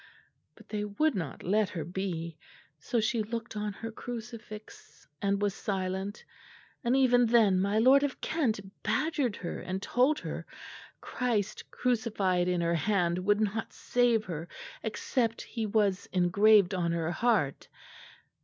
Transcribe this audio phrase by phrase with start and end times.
[0.55, 2.35] But they would not let her be;
[2.79, 6.25] so she looked on her crucifix and was silent;
[6.83, 10.47] and even then my lord of Kent badgered her and told her
[11.01, 14.47] Christ crucified in her hand would not save her,
[14.81, 17.67] except He was engraved on her heart.